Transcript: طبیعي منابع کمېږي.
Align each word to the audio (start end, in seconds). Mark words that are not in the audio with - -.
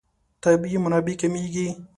طبیعي 0.43 0.77
منابع 0.85 1.13
کمېږي. 1.21 1.67